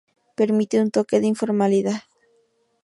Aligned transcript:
Permite 0.35 0.77
un 0.83 0.89
toque 0.95 1.17
de 1.19 1.27
informalidad. 1.33 2.01